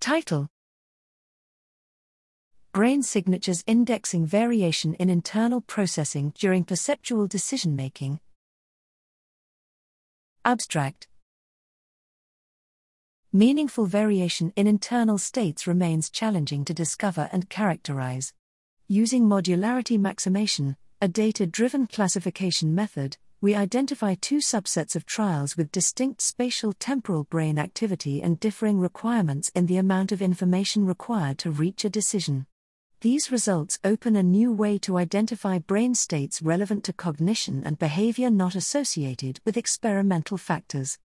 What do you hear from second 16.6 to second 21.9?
to discover and characterize. Using modularity maximation, a data driven